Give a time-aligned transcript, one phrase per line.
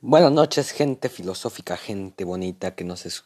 [0.00, 3.24] Buenas noches, gente filosófica, gente bonita que nos,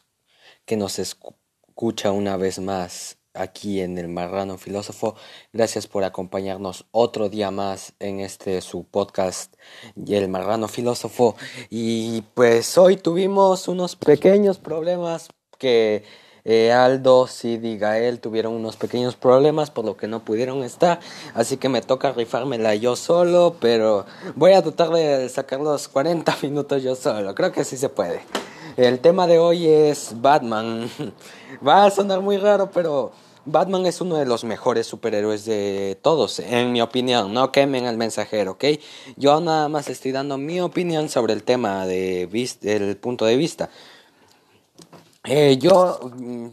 [0.65, 5.15] que nos escucha una vez más aquí en el Marrano Filósofo.
[5.53, 9.55] Gracias por acompañarnos otro día más en este su podcast
[9.95, 11.35] El Marrano Filósofo.
[11.69, 16.03] Y pues hoy tuvimos unos pequeños problemas que
[16.45, 20.99] eh, Aldo, Sid y Gael tuvieron unos pequeños problemas por lo que no pudieron estar,
[21.33, 26.37] así que me toca rifármela yo solo, pero voy a tratar de sacar los 40
[26.41, 28.21] minutos yo solo, creo que sí se puede.
[28.75, 30.89] El tema de hoy es Batman.
[31.67, 33.11] Va a sonar muy raro, pero
[33.45, 37.33] Batman es uno de los mejores superhéroes de todos, en mi opinión.
[37.33, 38.65] No quemen al mensajero, ¿ok?
[39.15, 42.27] Yo nada más estoy dando mi opinión sobre el tema de
[42.61, 43.69] del punto de vista.
[45.25, 46.47] Eh, yo, mm,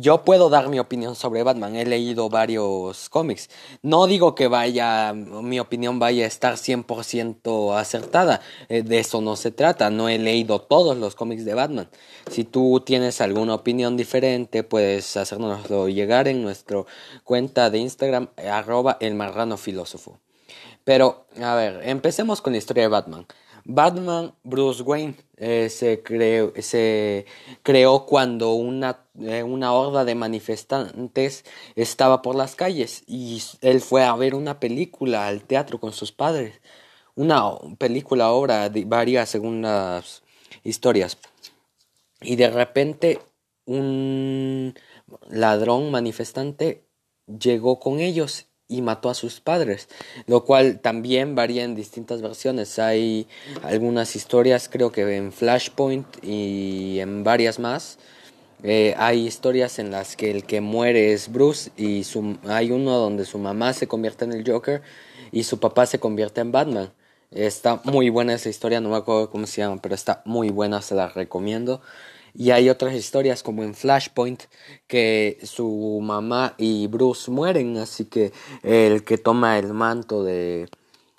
[0.00, 1.76] yo puedo dar mi opinión sobre Batman.
[1.76, 3.48] He leído varios cómics.
[3.82, 8.40] No digo que vaya, mi opinión vaya a estar 100% acertada.
[8.68, 9.90] Eh, de eso no se trata.
[9.90, 11.88] No he leído todos los cómics de Batman.
[12.28, 16.84] Si tú tienes alguna opinión diferente, puedes hacérnoslo llegar en nuestra
[17.24, 20.18] cuenta de Instagram, arroba el marrano filósofo.
[20.84, 23.26] Pero, a ver, empecemos con la historia de Batman.
[23.64, 27.26] Batman Bruce Wayne eh, se, creó, se
[27.62, 31.44] creó cuando una, eh, una horda de manifestantes
[31.76, 36.12] estaba por las calles y él fue a ver una película al teatro con sus
[36.12, 36.60] padres.
[37.14, 40.22] Una película, obra de varias según las
[40.64, 41.18] historias.
[42.20, 43.20] Y de repente
[43.64, 44.74] un
[45.28, 46.84] ladrón manifestante
[47.26, 49.88] llegó con ellos y mató a sus padres,
[50.26, 52.78] lo cual también varía en distintas versiones.
[52.78, 53.28] Hay
[53.62, 57.98] algunas historias, creo que en Flashpoint y en varias más.
[58.64, 62.96] Eh, hay historias en las que el que muere es Bruce y su, hay uno
[62.96, 64.82] donde su mamá se convierte en el Joker
[65.32, 66.92] y su papá se convierte en Batman.
[67.32, 70.82] Está muy buena esa historia, no me acuerdo cómo se llama, pero está muy buena,
[70.82, 71.80] se la recomiendo.
[72.34, 74.44] Y hay otras historias como en Flashpoint
[74.86, 78.32] que su mamá y Bruce mueren, así que
[78.62, 80.68] el que toma el manto de,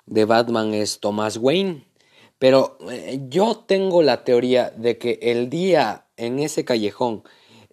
[0.06, 1.86] de Batman es Thomas Wayne.
[2.38, 7.22] Pero eh, yo tengo la teoría de que el día en ese callejón,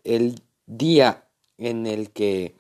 [0.03, 1.25] el día
[1.58, 2.56] en el que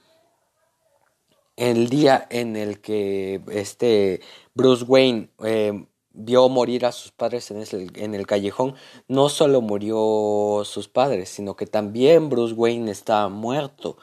[1.57, 4.21] el día en el que este
[4.55, 8.75] Bruce Wayne eh, vio morir a sus padres en el, callejón,
[9.07, 13.97] no solo murió sus padres, sino que también Bruce Wayne estaba muerto,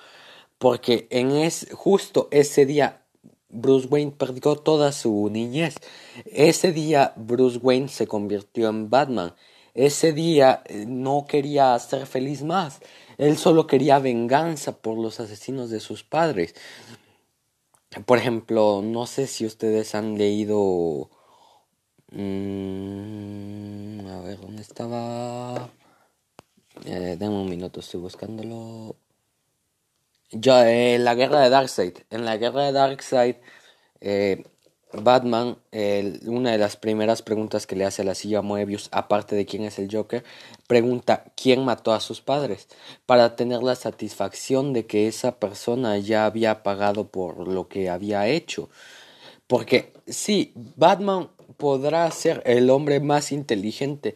[0.59, 3.03] porque en es, justo ese día
[3.51, 5.77] Bruce Wayne perdió toda su niñez.
[6.27, 9.35] Ese día Bruce Wayne se convirtió en Batman.
[9.75, 12.81] Ese día eh, no quería ser feliz más.
[13.17, 16.55] Él solo quería venganza por los asesinos de sus padres.
[18.05, 21.09] Por ejemplo, no sé si ustedes han leído
[22.11, 25.71] Mm, a ver, ¿dónde estaba?
[26.85, 28.97] Eh, un minuto, estoy buscándolo.
[30.31, 31.99] Ya, eh, la guerra de Darkseid.
[32.11, 33.37] En la guerra de Darkseid,
[34.01, 34.45] eh,
[34.93, 35.59] Batman,
[36.27, 39.65] una de las primeras preguntas que le hace a la silla Moebius, aparte de quién
[39.65, 40.25] es el Joker,
[40.67, 42.69] pregunta quién mató a sus padres,
[43.07, 48.29] para tener la satisfacción de que esa persona ya había pagado por lo que había
[48.29, 48.71] hecho.
[49.47, 54.15] Porque sí, Batman podrá ser el hombre más inteligente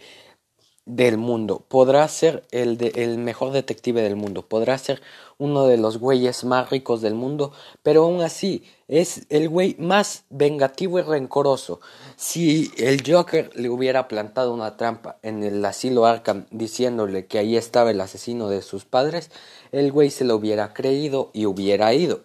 [0.84, 5.00] del mundo, podrá ser el, mejor detective del mundo, podrá ser
[5.38, 7.52] uno de los güeyes más ricos del mundo,
[7.84, 11.80] pero aún así es el güey más vengativo y rencoroso.
[12.16, 17.56] Si el Joker le hubiera plantado una trampa en el asilo Arkham diciéndole que ahí
[17.56, 19.30] estaba el asesino de sus padres,
[19.70, 22.24] el güey se lo hubiera creído y hubiera ido.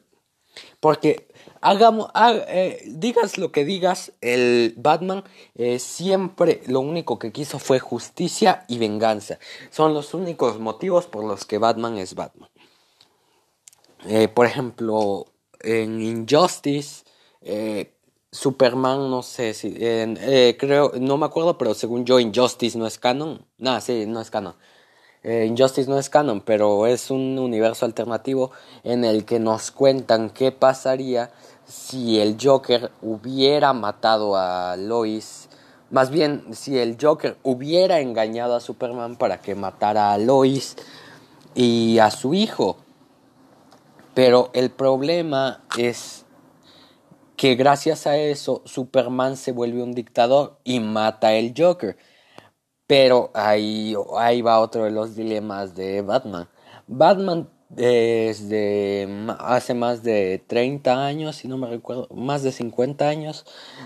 [0.79, 1.26] Porque
[1.61, 2.09] hagamos,
[2.47, 5.23] eh, digas lo que digas, el Batman
[5.55, 9.39] eh, siempre lo único que quiso fue justicia y venganza.
[9.69, 12.49] Son los únicos motivos por los que Batman es Batman.
[14.05, 15.25] Eh, por ejemplo,
[15.59, 17.03] en Injustice,
[18.31, 23.45] Superman, no sé si, creo, no me acuerdo, pero según yo, Injustice no es canon.
[23.57, 24.55] No, sí, no es canon.
[25.23, 28.51] Injustice no es canon, pero es un universo alternativo
[28.83, 31.31] en el que nos cuentan qué pasaría
[31.67, 35.49] si el Joker hubiera matado a Lois,
[35.91, 40.75] más bien si el Joker hubiera engañado a Superman para que matara a Lois
[41.55, 42.77] y a su hijo.
[44.13, 46.25] Pero el problema es
[47.35, 51.97] que gracias a eso Superman se vuelve un dictador y mata al Joker.
[52.87, 56.47] Pero ahí, ahí va otro de los dilemas de Batman.
[56.87, 59.07] Batman desde
[59.39, 63.45] hace más de 30 años, si no me recuerdo, más de 50 años,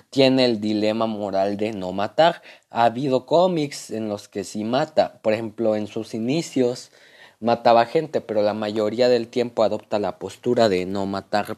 [0.09, 2.41] tiene el dilema moral de no matar.
[2.69, 6.91] Ha habido cómics en los que sí mata, por ejemplo, en sus inicios
[7.39, 11.57] mataba gente, pero la mayoría del tiempo adopta la postura de no matar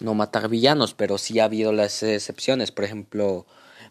[0.00, 3.46] no matar villanos, pero sí ha habido las excepciones, por ejemplo,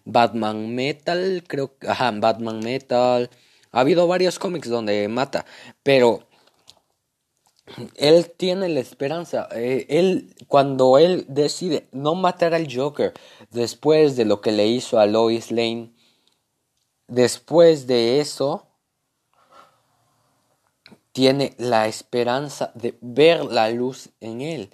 [0.06, 3.30] Batman Metal, creo ajá, Batman Metal,
[3.72, 5.46] ha habido varios cómics donde mata,
[5.82, 6.28] pero
[7.96, 9.48] él tiene la esperanza.
[9.52, 13.14] Eh, él, cuando él decide no matar al Joker
[13.52, 15.92] después de lo que le hizo a Lois Lane,
[17.08, 18.68] después de eso,
[21.12, 24.70] tiene la esperanza de ver la luz en él.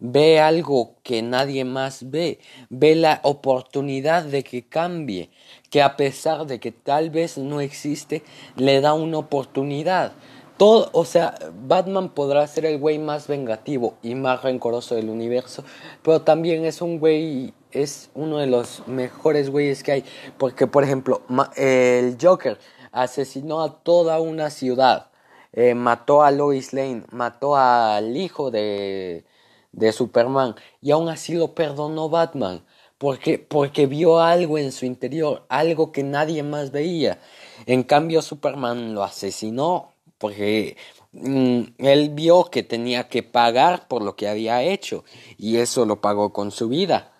[0.00, 2.40] Ve algo que nadie más ve.
[2.68, 5.30] Ve la oportunidad de que cambie.
[5.70, 8.22] Que a pesar de que tal vez no existe,
[8.56, 10.12] le da una oportunidad.
[10.56, 11.34] Todo, o sea,
[11.66, 15.64] Batman podrá ser el güey más vengativo y más rencoroso del universo,
[16.02, 20.04] pero también es un güey, es uno de los mejores güeyes que hay,
[20.38, 21.22] porque por ejemplo,
[21.56, 22.58] el Joker
[22.92, 25.10] asesinó a toda una ciudad,
[25.52, 29.24] eh, mató a Lois Lane, mató al hijo de,
[29.72, 32.64] de Superman y aún así lo perdonó Batman.
[32.96, 37.18] Porque, porque vio algo en su interior, algo que nadie más veía.
[37.66, 39.93] En cambio, Superman lo asesinó
[40.24, 40.78] porque
[41.12, 45.04] mm, él vio que tenía que pagar por lo que había hecho
[45.36, 47.12] y eso lo pagó con su vida.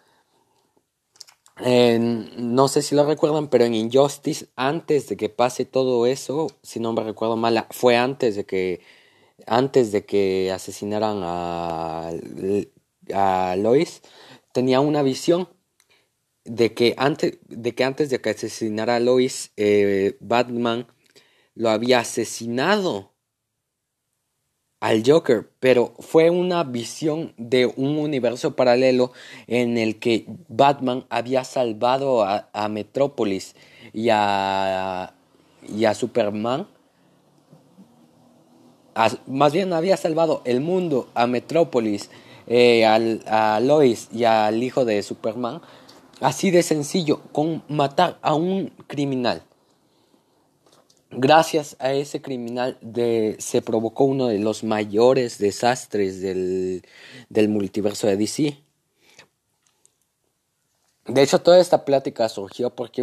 [1.59, 6.81] no sé si lo recuerdan, pero en Injustice, antes de que pase todo eso, si
[6.81, 8.81] no me recuerdo mal, fue antes de que
[9.47, 12.11] antes de que asesinaran a,
[13.13, 14.01] a Lois,
[14.53, 15.51] tenía una visión
[16.45, 20.87] de que antes de que antes de que asesinara a Lois, eh, Batman
[21.55, 23.13] lo había asesinado
[24.81, 29.13] al Joker, pero fue una visión de un universo paralelo
[29.47, 33.55] en el que Batman había salvado a, Metrópolis
[33.95, 35.15] y a,
[35.67, 36.67] y a Superman.
[39.27, 42.11] más bien había salvado el mundo a Metrópolis,
[42.47, 45.63] eh, a Lois y al hijo de Superman.
[46.21, 49.43] Así de sencillo, con matar a un criminal
[51.17, 56.83] gracias a ese criminal de, se provocó uno de los mayores desastres del,
[57.29, 58.59] del multiverso de DC.
[61.07, 63.03] De hecho, toda esta plática surgió porque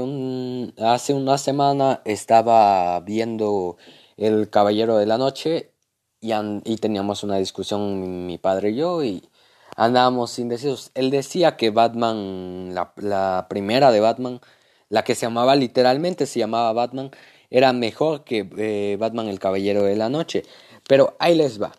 [0.80, 3.78] hace una semana estaba viendo
[4.18, 5.72] El Caballero de la Noche
[6.20, 9.30] y, y teníamos una discusión mi padre y yo y
[9.76, 10.92] andábamos indecisos.
[10.96, 14.42] Él decía que Batman, la, la primera de Batman,
[14.90, 17.12] la que se llamaba literalmente, se llamaba Batman,
[17.52, 20.44] era mejor que eh, Batman el Caballero de la Noche.
[20.88, 21.74] Pero ahí les va.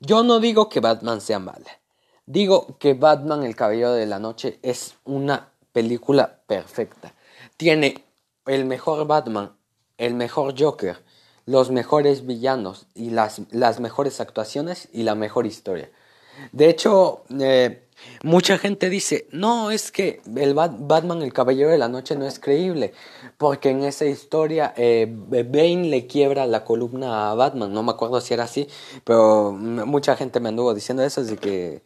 [0.00, 1.78] Yo no digo que Batman sea mala.
[2.26, 7.14] Digo que Batman el Caballero de la Noche es una película perfecta.
[7.56, 8.04] Tiene
[8.46, 9.52] el mejor Batman,
[9.98, 11.02] el mejor Joker,
[11.46, 15.90] los mejores villanos y las, las mejores actuaciones y la mejor historia.
[16.52, 17.87] De hecho, eh,
[18.22, 22.40] Mucha gente dice, no, es que el Batman, el Caballero de la Noche, no es
[22.40, 22.92] creíble,
[23.36, 28.20] porque en esa historia eh, Bane le quiebra la columna a Batman, no me acuerdo
[28.20, 28.66] si era así,
[29.04, 31.82] pero mucha gente me anduvo diciendo eso, así que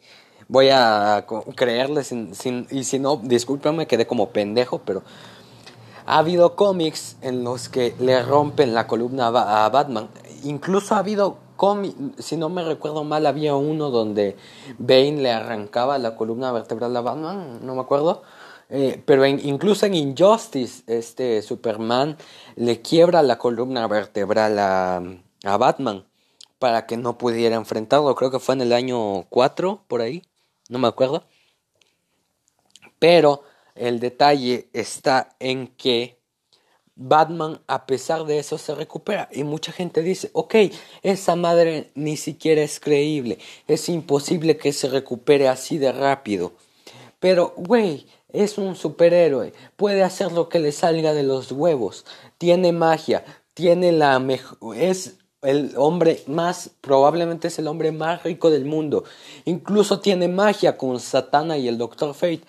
[0.47, 1.25] voy a
[1.55, 5.03] creerle, sin, sin, y si no, discúlpame, quedé como pendejo, pero
[6.05, 10.09] ha habido cómics en los que le rompen la columna a Batman,
[10.43, 11.37] incluso ha habido
[12.17, 14.35] si no me recuerdo mal, había uno donde
[14.77, 18.23] Bane le arrancaba la columna vertebral a Batman, no me acuerdo.
[18.69, 22.17] Eh, pero incluso en Injustice, este Superman
[22.55, 25.03] le quiebra la columna vertebral a,
[25.43, 26.05] a Batman
[26.59, 28.15] para que no pudiera enfrentarlo.
[28.15, 30.23] Creo que fue en el año 4, por ahí,
[30.69, 31.23] no me acuerdo.
[32.99, 33.43] Pero
[33.75, 36.22] el detalle está en que
[36.95, 40.55] Batman a pesar de eso se recupera y mucha gente dice, ok,
[41.01, 46.53] esa madre ni siquiera es creíble, es imposible que se recupere así de rápido.
[47.19, 52.05] Pero, güey, es un superhéroe, puede hacer lo que le salga de los huevos,
[52.37, 53.23] tiene magia,
[53.53, 59.03] tiene la mejor, es el hombre más, probablemente es el hombre más rico del mundo.
[59.45, 62.43] Incluso tiene magia con Satana y el Doctor Fate.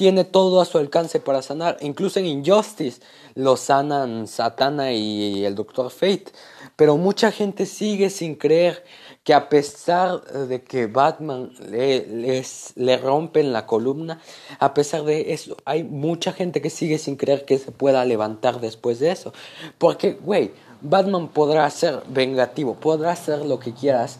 [0.00, 1.76] Tiene todo a su alcance para sanar.
[1.82, 3.02] Incluso en Injustice
[3.34, 6.32] lo sanan Satana y el Doctor Fate.
[6.74, 8.82] Pero mucha gente sigue sin creer
[9.24, 14.22] que a pesar de que Batman le, les, le rompen la columna,
[14.58, 18.58] a pesar de eso, hay mucha gente que sigue sin creer que se pueda levantar
[18.58, 19.34] después de eso.
[19.76, 24.18] Porque, güey, Batman podrá ser vengativo, podrá hacer lo que quieras,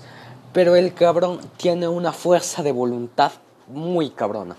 [0.53, 3.33] Pero el cabrón tiene una fuerza de voluntad
[3.67, 4.59] muy cabrona.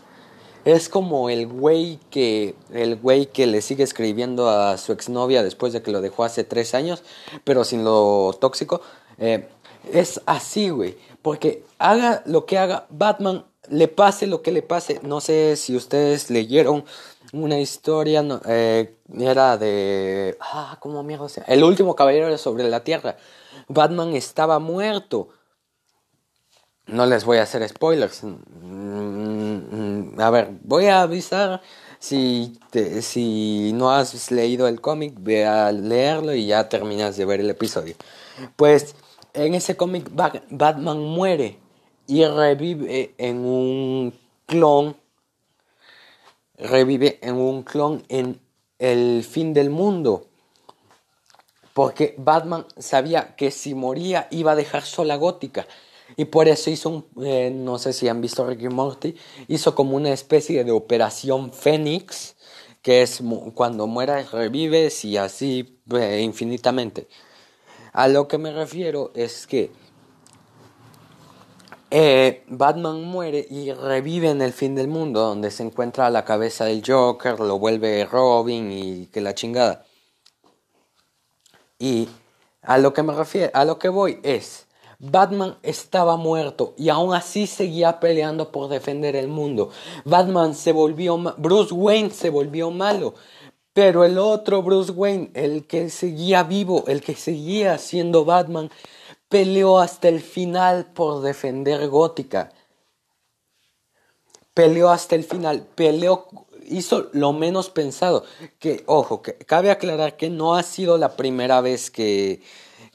[0.64, 5.74] Es como el güey que el güey que le sigue escribiendo a su exnovia después
[5.74, 7.04] de que lo dejó hace tres años,
[7.44, 8.82] pero sin lo tóxico.
[9.18, 9.48] Eh,
[9.92, 10.98] es así, güey.
[11.22, 15.00] Porque haga lo que haga, Batman le pase lo que le pase.
[15.04, 16.86] No sé si ustedes leyeron
[17.34, 20.38] una historia, eh, era de...
[20.40, 21.44] Ah, ¿cómo mierda sea?
[21.48, 23.18] El último caballero sobre la Tierra.
[23.68, 25.30] Batman estaba muerto.
[26.88, 28.24] No les voy a hacer spoilers.
[28.24, 31.62] Mm, a ver, voy a avisar
[32.00, 32.60] si,
[33.02, 37.50] si no has leído el cómic, ve a leerlo y ya terminas de ver el
[37.50, 37.96] episodio.
[38.56, 38.96] Pues
[39.34, 40.10] en ese cómic
[40.50, 41.60] Batman muere
[42.08, 44.14] y revive en un
[44.46, 44.98] clon.
[46.58, 48.40] Revive en un clon en
[48.80, 50.28] el fin del mundo.
[51.74, 55.66] Porque Batman sabía que si moría iba a dejar sola Gótica.
[56.18, 59.16] Y por eso hizo un, eh, no sé si han visto Ricky Morty,
[59.48, 62.36] hizo como una especie de operación Fénix,
[62.82, 63.22] que es
[63.54, 67.08] cuando muera revives y así eh, infinitamente.
[67.94, 69.72] A lo que me refiero es que
[71.94, 76.64] eh, Batman muere y revive en el fin del mundo, donde se encuentra la cabeza
[76.64, 79.86] del Joker, lo vuelve Robin y que la chingada.
[81.80, 82.08] Y
[82.62, 84.68] a lo que me refiero, a lo que voy es,
[85.04, 89.72] Batman estaba muerto y aún así seguía peleando por defender el mundo.
[90.06, 93.16] Batman se volvió, Bruce Wayne se volvió malo,
[93.74, 98.70] pero el otro Bruce Wayne, el que seguía vivo, el que seguía siendo Batman,
[99.28, 102.52] peleó hasta el final por defender Gótica.
[104.54, 106.28] Peleó hasta el final, peleó,
[106.70, 108.24] hizo lo menos pensado.
[108.60, 112.44] Que, ojo, que cabe aclarar que no ha sido la primera vez que,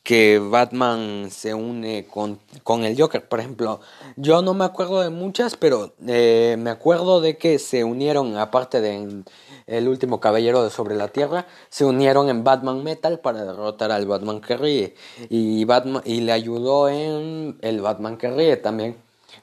[0.06, 3.28] que Batman se une con, con, el Joker.
[3.28, 3.80] Por ejemplo,
[4.14, 8.80] yo no me acuerdo de muchas, pero eh, me acuerdo de que se unieron, aparte
[8.80, 9.24] de
[9.66, 14.06] El último caballero de sobre la Tierra, se unieron en Batman Metal para derrotar al
[14.06, 14.94] Batman que ríe.
[15.28, 18.96] Y, Batman, y le ayudó en el Batman que ríe también.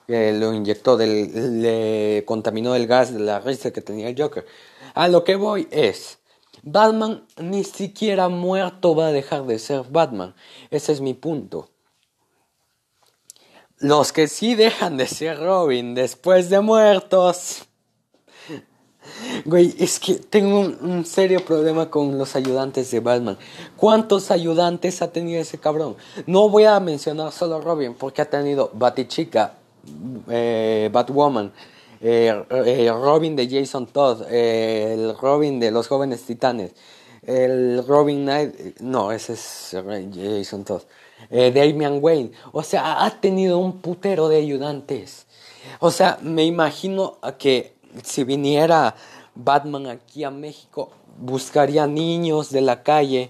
[0.08, 4.46] lo inyectó, del, le contaminó el gas de la risa que tenía el Joker.
[4.94, 6.20] A lo que voy es
[6.64, 10.34] Batman ni siquiera muerto va a dejar de ser Batman.
[10.72, 11.70] Ese es mi punto.
[13.80, 17.66] Los que sí dejan de ser Robin después de muertos.
[19.44, 23.38] Güey, es que tengo un, serio problema con los ayudantes de Batman.
[23.76, 25.98] ¿Cuántos ayudantes ha tenido ese cabrón?
[26.26, 29.56] No voy a mencionar solo Robin, porque ha tenido Batichica,
[30.30, 31.52] eh, Batwoman,
[32.06, 36.74] eh, eh, Robin de Jason Todd, eh, el Robin de los jóvenes titanes,
[37.26, 39.74] el Robin Knight, no, ese es
[40.14, 40.82] Jason Todd,
[41.30, 45.28] Damian Wayne, o sea, ha tenido un putero de ayudantes.
[45.80, 48.96] O sea, me imagino que si viniera
[49.34, 53.30] Batman aquí a México, buscaría niños de la calle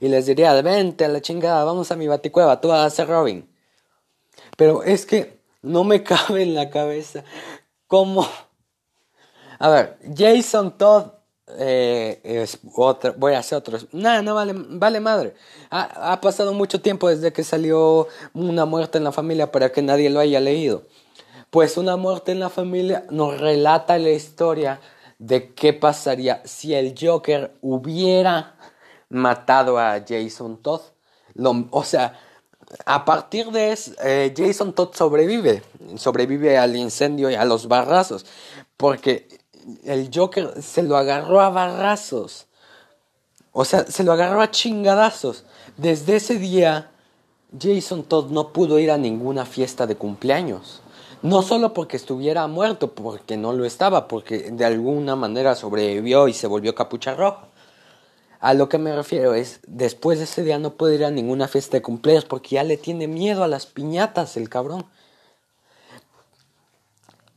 [0.00, 3.08] y les diría, vente a la chingada, vamos a mi baticueva, tú vas a ser
[3.08, 3.48] Robin.
[4.56, 7.24] Pero es que no me cabe en la cabeza
[7.92, 8.26] como...
[9.58, 11.08] A ver, Jason Todd
[11.58, 13.86] eh, es otra, voy a hacer otros.
[13.92, 15.34] Nada, no vale, vale madre.
[15.68, 20.08] Ha, pasado mucho tiempo desde que salió Una muerte en la familia para que nadie
[20.08, 20.84] lo haya leído.
[21.50, 24.80] Pues Una muerte en la familia nos relata la historia
[25.18, 28.56] de qué pasaría si el Joker hubiera
[29.10, 30.80] matado a Jason Todd.
[31.70, 32.18] O sea,
[32.86, 35.62] a partir de eso, eh, Jason Todd sobrevive,
[35.96, 38.24] sobrevive al incendio y a los barrazos,
[38.76, 39.28] porque
[39.84, 42.46] el Joker se lo agarró a barrazos,
[43.52, 45.44] o sea, se lo agarró a chingadazos.
[45.76, 46.90] Desde ese día,
[47.60, 50.80] Jason Todd no pudo ir a ninguna fiesta de cumpleaños.
[51.22, 56.32] No solo porque estuviera muerto, porque no lo estaba, porque de alguna manera sobrevivió y
[56.32, 57.46] se volvió capucha roja.
[58.42, 61.46] A lo que me refiero es, después de ese día no puede ir a ninguna
[61.46, 64.84] fiesta de cumpleaños porque ya le tiene miedo a las piñatas el cabrón.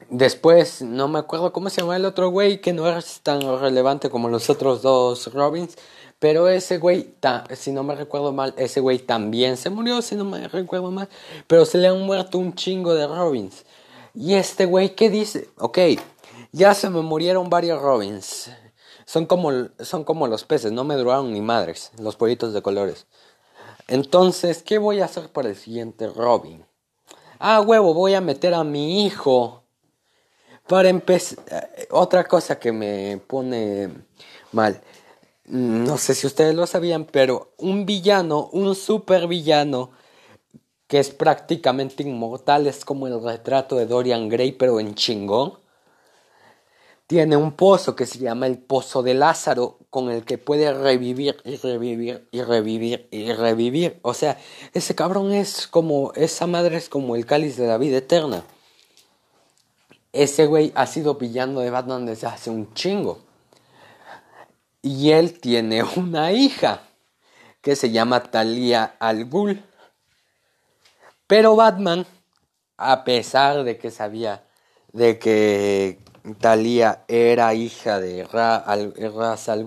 [0.10, 4.10] Después, no me acuerdo cómo se llama el otro güey, que no es tan relevante
[4.10, 5.78] como los otros dos Robins.
[6.18, 7.14] Pero ese güey,
[7.54, 11.08] si no me recuerdo mal, ese güey también se murió, si no me recuerdo mal.
[11.46, 13.64] Pero se le han muerto un chingo de Robins.
[14.16, 15.50] Y este güey, ¿qué dice?
[15.60, 15.78] Ok,
[16.52, 18.50] ya se me murieron varios Robins.
[19.06, 23.06] Son como, son como los peces, no me duraron ni madres, los pollitos de colores.
[23.88, 26.66] Entonces, ¿qué voy a hacer para el siguiente Robin?
[27.38, 29.64] Ah, huevo, voy a meter a mi hijo.
[30.68, 33.90] Para empezar, eh, otra cosa que me pone
[34.52, 34.82] mal.
[35.46, 39.92] No sé si ustedes lo sabían, pero un villano, un super villano,
[40.88, 45.60] que es prácticamente inmortal, es como el retrato de Dorian Gray, pero en chingón.
[47.08, 51.38] Tiene un pozo que se llama el Pozo de Lázaro, con el que puede revivir
[51.44, 54.00] y revivir y revivir y revivir.
[54.02, 54.40] O sea,
[54.74, 58.44] ese cabrón es como, esa madre es como el cáliz de la vida eterna.
[60.14, 63.20] Ese güey ha sido pillando de Batman desde hace un chingo.
[64.82, 66.82] Y él tiene una hija
[67.62, 69.30] que se llama Talia al.
[71.28, 72.06] Pero Batman,
[72.78, 74.44] a pesar de que sabía
[74.94, 79.66] de que Talia era hija de Ra al, Ras al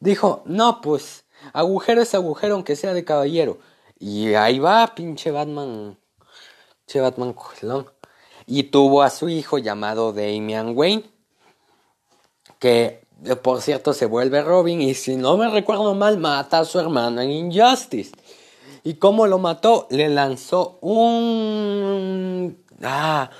[0.00, 3.58] dijo, no, pues agujero es agujero aunque sea de caballero.
[3.98, 5.96] Y ahí va, pinche Batman,
[6.84, 7.34] pinche Batman.
[8.46, 11.04] Y tuvo a su hijo llamado Damian Wayne,
[12.58, 13.06] que
[13.42, 17.20] por cierto se vuelve Robin y si no me recuerdo mal mata a su hermano
[17.20, 18.12] en Injustice.
[18.84, 19.88] ¿Y cómo lo mató?
[19.90, 22.62] Le lanzó un...
[22.82, 23.30] Ah,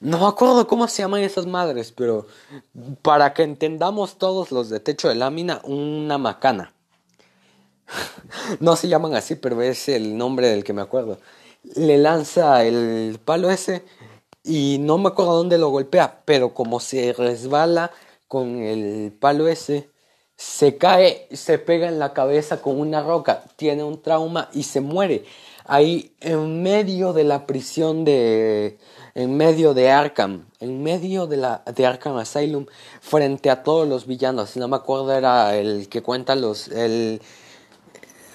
[0.00, 2.26] no me acuerdo cómo se llaman esas madres, pero
[3.02, 6.72] para que entendamos todos los de techo de lámina, una macana.
[8.60, 11.18] no se llaman así, pero es el nombre del que me acuerdo.
[11.74, 13.84] Le lanza el palo ese
[14.44, 17.90] y no me acuerdo dónde lo golpea, pero como se resbala
[18.28, 19.90] con el palo ese,
[20.36, 24.80] se cae, se pega en la cabeza con una roca, tiene un trauma y se
[24.80, 25.24] muere.
[25.64, 28.78] Ahí en medio de la prisión de
[29.16, 32.66] en medio de Arkham, en medio de la de Arkham Asylum,
[33.00, 34.58] frente a todos los villanos.
[34.58, 37.22] No me acuerdo era el que cuenta los el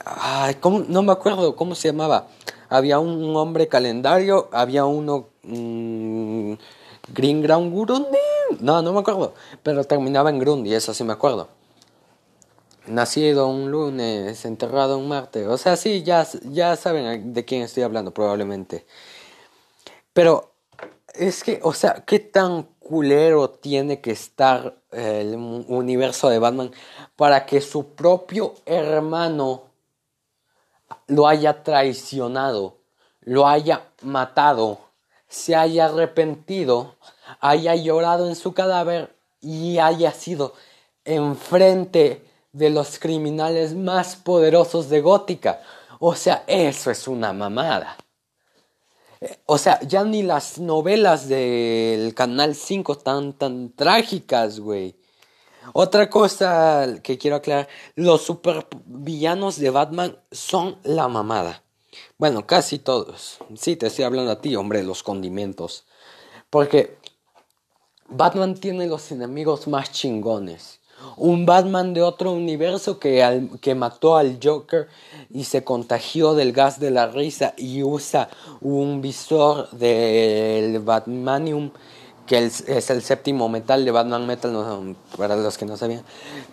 [0.03, 0.57] ay,
[0.87, 2.29] no me acuerdo cómo se llamaba.
[2.67, 6.53] Había un hombre calendario, había uno mm,
[7.13, 8.17] Green Ground Grundy.
[8.59, 9.35] No, no me acuerdo.
[9.61, 11.49] Pero terminaba en Grundy, eso sí me acuerdo.
[12.87, 15.45] Nacido un lunes, enterrado un martes.
[15.47, 18.83] O sea, sí, ya, ya saben de quién estoy hablando, probablemente.
[20.13, 20.50] Pero
[21.13, 26.71] es que, o sea, ¿qué tan culero tiene que estar el universo de Batman
[27.15, 29.63] para que su propio hermano
[31.07, 32.77] lo haya traicionado,
[33.21, 34.91] lo haya matado?
[35.31, 36.95] se haya arrepentido,
[37.39, 40.53] haya llorado en su cadáver y haya sido
[41.05, 45.61] enfrente de los criminales más poderosos de Gótica.
[45.99, 47.95] O sea, eso es una mamada.
[49.45, 54.95] O sea, ya ni las novelas del Canal 5 están tan trágicas, güey.
[55.73, 61.63] Otra cosa que quiero aclarar, los supervillanos de Batman son la mamada.
[62.17, 63.37] Bueno, casi todos.
[63.55, 65.85] Sí, te estoy hablando a ti, hombre, los condimentos.
[66.49, 66.97] Porque
[68.07, 70.80] Batman tiene los enemigos más chingones.
[71.17, 74.87] Un Batman de otro universo que, que mató al Joker
[75.31, 78.29] y se contagió del gas de la risa y usa
[78.61, 81.71] un visor del Batmanium
[82.31, 86.05] que es el séptimo metal de Batman Metal, para los que no sabían,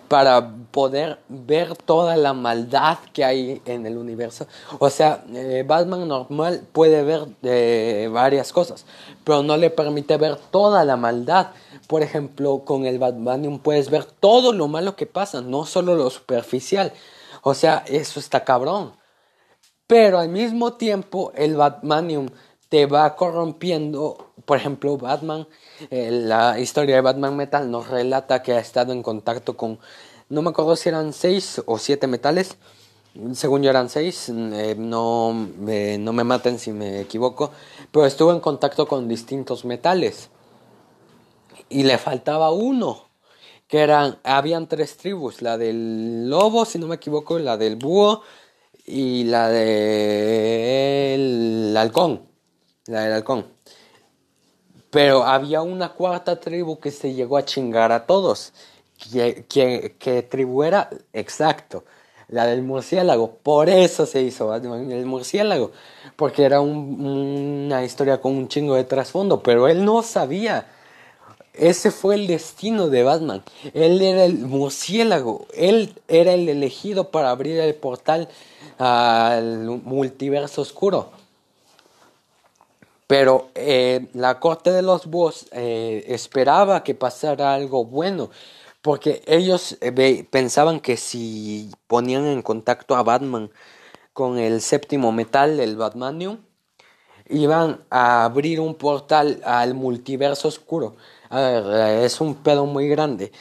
[0.09, 4.49] para poder ver toda la maldad que hay en el universo.
[4.81, 8.87] O sea, eh, Batman normal puede ver eh, varias cosas,
[9.23, 11.53] pero no le permite ver toda la maldad.
[11.87, 16.11] Por ejemplo, con el Batmanium puedes ver todo lo malo que pasa, no solo lo
[16.11, 16.93] superficial.
[17.43, 18.95] O sea, eso está cabrón.
[19.87, 22.31] Pero al mismo tiempo, el Batmanium
[22.69, 24.28] te va corrompiendo.
[24.49, 25.47] Por ejemplo, Batman,
[25.91, 29.79] eh, la historia de Batman Metal nos relata que ha estado en contacto con,
[30.31, 32.57] no me acuerdo si eran seis o siete metales.
[33.35, 37.51] Según yo eran seis, eh, no, no me maten si me equivoco,
[37.93, 40.31] pero estuvo en contacto con distintos metales
[41.69, 43.11] y le faltaba uno,
[43.67, 48.23] que eran, habían tres tribus, la del lobo, si no me equivoco, la del búho
[48.87, 50.47] y la del
[51.77, 52.29] halcón
[52.89, 53.58] la del halcón.
[54.91, 58.53] Pero había una cuarta tribu que se llegó a chingar a todos.
[58.99, 60.89] ¿Qué, tribu era?
[61.13, 61.85] Exacto.
[62.29, 63.31] La del murciélago.
[63.43, 65.73] Por eso se hizo el murciélago.
[66.17, 69.43] Porque era una historia con un chingo de trasfondo.
[69.43, 70.67] Pero él no sabía.
[71.53, 73.43] Ese fue el destino de Batman.
[73.75, 75.47] Él era el murciélago.
[75.55, 78.29] Él era el elegido para abrir el portal
[78.79, 81.11] al multiverso oscuro.
[83.09, 88.29] Pero eh, la corte de los búhos eh, esperaba que pasara algo bueno,
[88.83, 93.51] porque ellos eh, pensaban que si ponían en contacto a Batman
[94.13, 96.37] con el séptimo metal del Batmanium,
[97.31, 100.97] iban a abrir un portal al multiverso oscuro.
[101.31, 103.33] Es un pedo muy grande,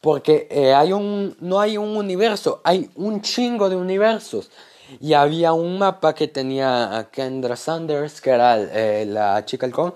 [0.00, 4.50] porque hay un, no hay un universo, hay un chingo de universos.
[5.00, 9.94] Y había un mapa que tenía a Kendra Sanders, que era eh, la chica halcón,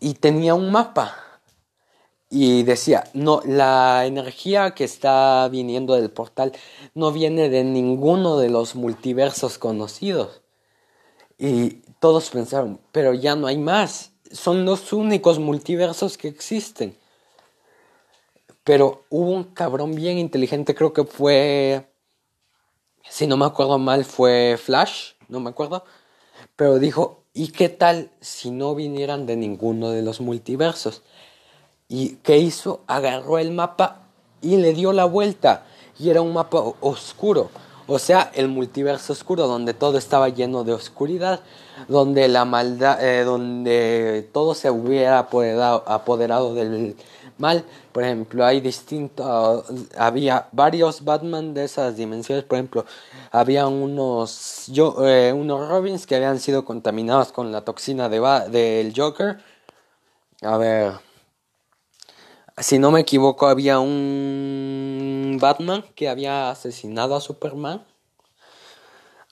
[0.00, 1.16] y tenía un mapa.
[2.32, 6.52] Y decía, no, la energía que está viniendo del portal
[6.94, 10.40] no viene de ninguno de los multiversos conocidos.
[11.38, 14.12] Y todos pensaron, pero ya no hay más.
[14.30, 16.96] Son los únicos multiversos que existen.
[18.62, 21.89] Pero hubo un cabrón bien inteligente, creo que fue
[23.10, 25.84] si no me acuerdo mal, fue Flash, no me acuerdo,
[26.54, 31.02] pero dijo, ¿y qué tal si no vinieran de ninguno de los multiversos?
[31.88, 32.82] ¿Y qué hizo?
[32.86, 34.02] Agarró el mapa
[34.40, 35.64] y le dio la vuelta,
[35.98, 37.50] y era un mapa oscuro.
[37.88, 41.40] O sea, el multiverso oscuro, donde todo estaba lleno de oscuridad,
[41.88, 46.96] donde la maldad, eh, donde todo se hubiera apoderado, apoderado del,
[47.40, 47.64] mal.
[47.92, 49.64] Por ejemplo, hay distintos,
[49.96, 52.44] había varios Batman de esas dimensiones.
[52.44, 52.84] Por ejemplo,
[53.32, 58.92] había unos, yo, eh, unos Robins que habían sido contaminados con la toxina de del
[58.96, 59.38] Joker.
[60.42, 60.92] A ver,
[62.58, 67.84] si no me equivoco, había un Batman que había asesinado a Superman.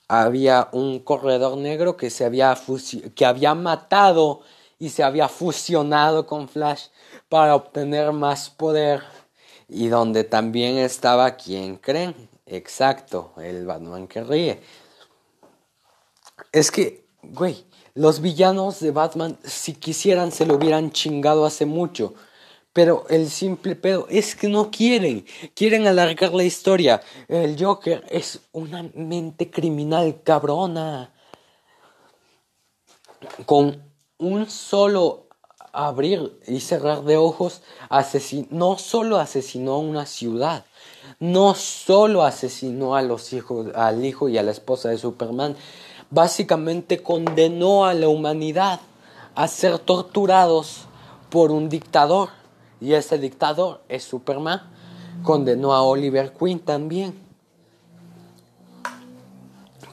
[0.07, 2.57] Había un corredor negro que se había
[3.15, 4.41] que había matado
[4.79, 6.85] y se había fusionado con Flash
[7.27, 9.03] para obtener más poder
[9.67, 12.15] y donde también estaba quien creen,
[12.45, 14.61] exacto, el Batman que ríe.
[16.51, 22.15] Es que, güey, los villanos de Batman, si quisieran, se lo hubieran chingado hace mucho.
[22.71, 25.25] Pero el simple pedo es que no quieren.
[25.53, 27.01] Quieren alargar la historia.
[27.27, 31.11] El Joker es una mente criminal cabrona.
[33.45, 33.88] Con
[34.19, 35.27] un solo
[35.71, 37.61] abrir y cerrar de ojos,
[38.51, 40.65] no solo asesinó a una ciudad,
[41.19, 45.55] no solo asesinó a los hijos, al hijo y a la esposa de Superman,
[46.11, 48.81] básicamente condenó a la humanidad
[49.35, 50.81] a ser torturados
[51.29, 52.29] por un dictador.
[52.81, 54.61] Y ese dictador es Superman.
[55.23, 57.13] Condenó a Oliver Queen también.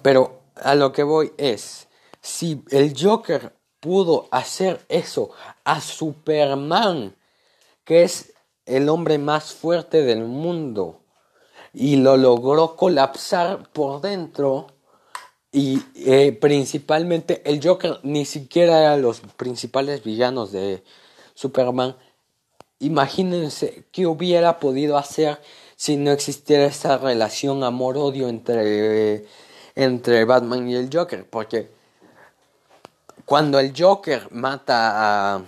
[0.03, 1.89] Pero a lo que voy es,
[2.21, 3.56] si el Joker
[3.87, 5.31] pudo hacer eso
[5.63, 7.15] a Superman,
[7.85, 8.33] que es
[8.65, 11.03] el hombre más fuerte del mundo,
[11.73, 14.67] y lo logró colapsar por dentro.
[15.53, 20.83] Y eh, principalmente el Joker ni siquiera era los principales villanos de
[21.35, 21.95] Superman.
[22.81, 25.41] Imagínense qué hubiera podido hacer
[25.77, 29.27] si no existiera esa relación amor-odio entre,
[29.77, 31.25] entre Batman y el Joker.
[31.31, 31.76] Porque
[33.27, 35.43] cuando el Joker mata a.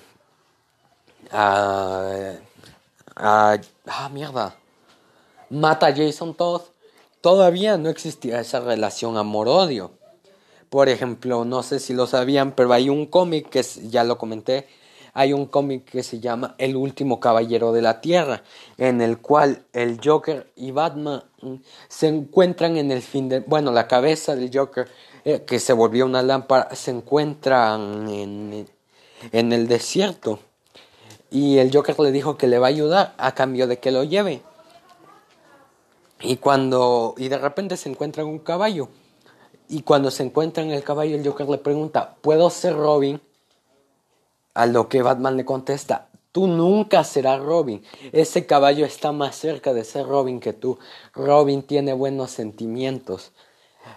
[1.31, 2.33] a.
[3.17, 3.59] a.
[3.87, 4.57] ah, mierda.
[5.49, 6.63] Mata a Jason Todd.
[7.21, 9.93] Todavía no existía esa relación amor-odio.
[10.69, 14.69] Por ejemplo, no sé si lo sabían, pero hay un cómic que ya lo comenté.
[15.19, 18.45] Hay un cómic que se llama El último caballero de la Tierra,
[18.77, 21.25] en el cual el Joker y Batman
[21.89, 23.41] se encuentran en el fin de.
[23.41, 24.87] Bueno, la cabeza del Joker
[25.25, 28.69] eh, que se volvió una lámpara, se encuentran en,
[29.33, 30.39] en el desierto.
[31.33, 34.05] Y el Joker le dijo que le va a ayudar a cambio de que lo
[34.05, 34.41] lleve.
[36.21, 37.17] Y cuando.
[37.17, 38.89] Y de repente se encuentra un caballo.
[39.69, 43.21] Y cuando se encuentra en el caballo, el Joker le pregunta: ¿Puedo ser Robin?
[44.59, 47.81] A lo que Batman le contesta: Tú nunca serás Robin.
[48.11, 50.81] Ese caballo está más cerca de ser Robin que tú.
[51.15, 53.31] Robin tiene buenos sentimientos.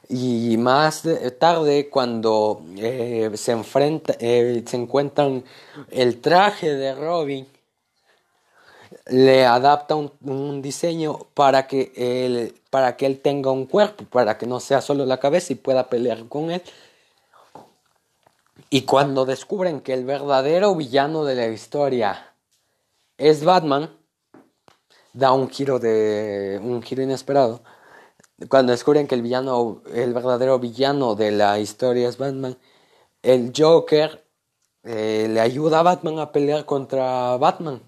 [0.08, 1.04] Y más
[1.39, 5.43] tarde, cuando eh, se enfrenta, eh, se encuentran
[5.89, 7.47] el traje de Robin,
[9.08, 14.45] le adapta un, diseño para que, él, para que él tenga un cuerpo, para que
[14.45, 16.62] no sea solo la cabeza y pueda pelear con él.
[18.71, 22.34] Y cuando descubren que el verdadero villano de la historia
[23.19, 23.95] es Batman,
[25.13, 27.62] da un giro de un giro inesperado
[28.49, 32.57] cuando descubren que el villano, el verdadero villano de la historia es Batman,
[33.21, 34.23] el Joker
[34.84, 37.81] eh, le ayuda a Batman a pelear contra Batman.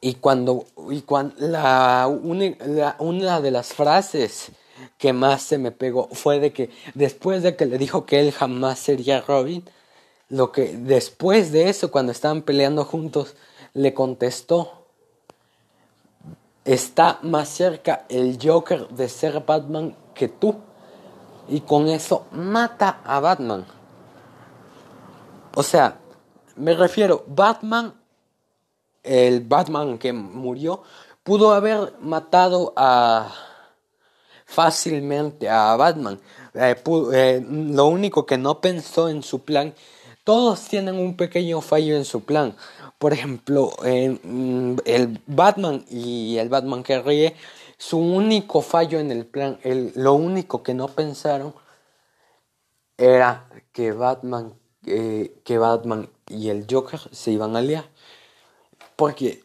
[0.00, 4.50] Y cuando, y cuando la, una de las frases
[4.98, 8.32] que más se me pegó fue de que después de que le dijo que él
[8.32, 9.64] jamás sería Robin,
[10.28, 13.36] lo que después de eso, cuando estaban peleando juntos,
[13.74, 14.82] le contestó
[16.64, 20.56] está más cerca el Joker de ser Batman que tú.
[21.48, 23.66] Y con eso mata a Batman.
[25.54, 25.98] O sea,
[26.56, 27.94] me refiero, Batman,
[29.02, 30.82] el Batman que murió,
[31.24, 33.32] pudo haber matado a,
[34.52, 36.20] fácilmente a Batman.
[36.54, 36.76] Eh,
[37.14, 39.74] eh, lo único que no pensó en su plan,
[40.24, 42.54] todos tienen un pequeño fallo en su plan.
[42.98, 47.34] Por ejemplo, mm, el Batman y el Batman que ríe,
[47.78, 49.58] su único fallo en el plan,
[49.96, 51.54] lo único que no pensaron
[52.96, 54.54] era que Batman,
[54.86, 57.86] eh, que Batman y el Joker se iban a liar.
[58.94, 59.42] Porque,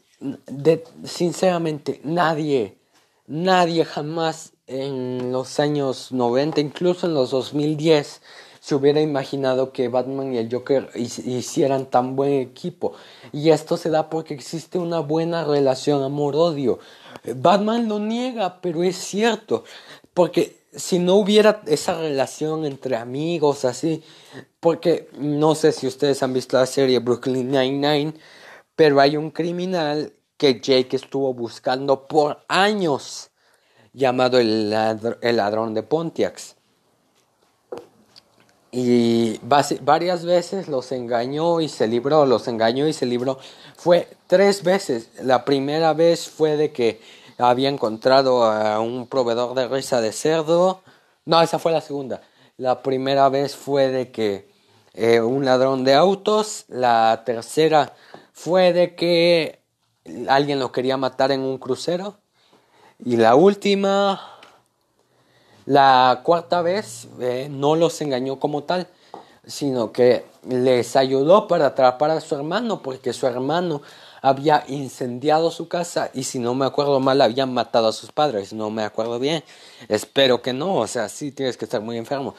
[1.04, 2.78] sinceramente, nadie,
[3.26, 8.22] nadie jamás en los años 90, incluso en los 2010,
[8.60, 12.94] se hubiera imaginado que Batman y el Joker hicieran tan buen equipo.
[13.32, 16.80] Y esto se da porque existe una buena relación amor-odio.
[17.36, 19.64] Batman lo niega, pero es cierto.
[20.14, 24.04] Porque si no hubiera esa relación entre amigos, así,
[24.60, 28.16] porque no sé si ustedes han visto la serie Brooklyn Nine-Nine,
[28.76, 33.32] pero hay un criminal que Jake estuvo buscando por años,
[33.98, 36.56] llamado el, ladrón de Pontiacs.
[38.72, 43.40] Y varias veces los engañó y se libró, los engañó y se libró.
[43.76, 45.10] Fue tres veces.
[45.22, 47.02] La primera vez fue de que
[47.40, 50.82] había encontrado a un proveedor de risa de cerdo.
[51.26, 52.22] No, esa fue la segunda.
[52.58, 54.48] La primera vez fue de que
[54.94, 56.66] eh, un ladrón de autos.
[56.68, 57.94] La tercera
[58.32, 59.60] fue de que
[60.28, 62.18] alguien lo quería matar en un crucero.
[63.04, 64.38] Y la última
[65.68, 68.88] la cuarta vez eh, no los engañó como tal,
[69.46, 73.82] sino que les ayudó para atrapar a su hermano, porque su hermano
[74.22, 78.54] había incendiado su casa y si no me acuerdo mal habían matado a sus padres,
[78.54, 79.44] no me acuerdo bien,
[79.90, 82.34] espero que no, o sea, sí tienes que estar muy enfermo.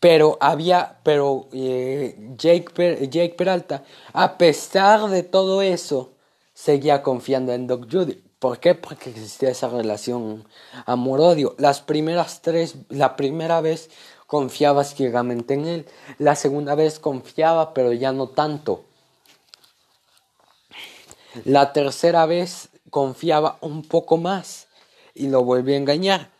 [0.00, 6.14] Pero había, pero eh, Jake, Jake Peralta, a pesar de todo eso,
[6.52, 8.29] seguía confiando en Doc Judy.
[8.40, 8.74] ¿Por qué?
[8.74, 10.48] Porque existía esa relación
[10.86, 11.54] amor-odio.
[11.58, 13.90] Las primeras tres, la primera vez
[14.26, 15.86] confiaba ciegamente en él.
[16.16, 18.82] La segunda vez confiaba, pero ya no tanto.
[21.44, 24.68] La tercera vez confiaba un poco más
[25.14, 26.30] y lo volvió a engañar.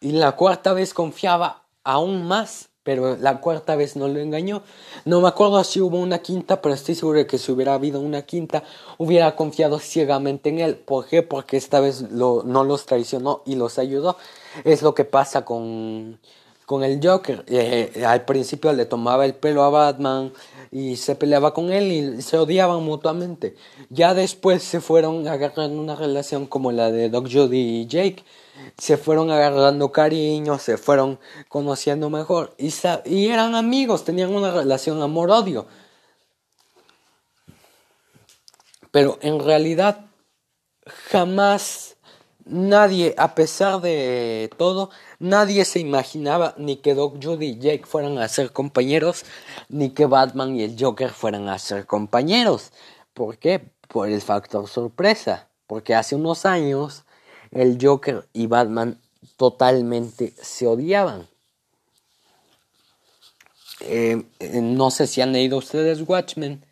[0.00, 4.62] Y la cuarta vez confiaba aún más pero la cuarta vez no lo engañó.
[5.04, 8.00] No me acuerdo si hubo una quinta, pero estoy seguro de que si hubiera habido
[8.00, 8.62] una quinta,
[8.96, 10.76] hubiera confiado ciegamente en él.
[10.76, 11.24] ¿Por qué?
[11.24, 14.16] Porque esta vez lo, no los traicionó y los ayudó.
[14.62, 16.20] Es lo que pasa con,
[16.66, 17.44] con el Joker.
[17.46, 20.32] Eh, al principio le tomaba el pelo a Batman
[20.70, 23.56] y se peleaba con él y se odiaban mutuamente.
[23.88, 28.24] Ya después se fueron agarrando una relación como la de Doc Judy y Jake
[28.76, 32.72] se fueron agarrando cariño, se fueron conociendo mejor y,
[33.04, 35.66] y eran amigos, tenían una relación amor-odio.
[38.90, 40.06] Pero en realidad
[41.10, 41.95] jamás
[42.46, 48.18] nadie, a pesar de todo, nadie se imaginaba ni que Doc Judy y Jake fueran
[48.18, 49.24] a ser compañeros,
[49.68, 52.72] ni que Batman y el Joker fueran a ser compañeros.
[53.12, 53.70] ¿Por qué?
[53.88, 55.48] Por el factor sorpresa.
[55.66, 57.04] Porque hace unos años
[57.50, 59.00] el Joker y Batman
[59.36, 61.28] totalmente se odiaban.
[63.80, 66.64] Eh, eh, no sé si han leído ustedes Watchmen.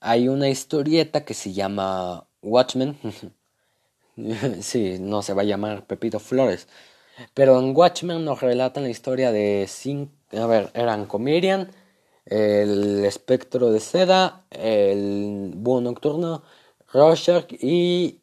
[0.00, 2.98] Hay una historieta que se llama Watchmen.
[4.60, 6.68] sí, no se va a llamar Pepito Flores.
[7.34, 10.12] Pero en Watchmen nos relatan la historia de cinco.
[10.32, 11.70] A ver, eran Comedian,
[12.24, 16.44] el espectro de seda, el búho nocturno,
[16.92, 18.20] Rorschach y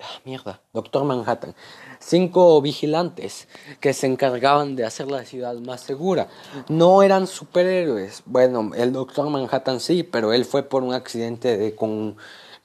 [0.00, 1.56] Ah, mierda, Doctor Manhattan.
[1.98, 3.48] Cinco vigilantes
[3.80, 6.28] que se encargaban de hacer la ciudad más segura.
[6.68, 8.22] No eran superhéroes.
[8.24, 12.16] Bueno, el Doctor Manhattan sí, pero él fue por un accidente de con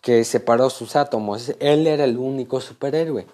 [0.03, 1.53] que separó sus átomos.
[1.59, 3.25] Él era el único superhéroe.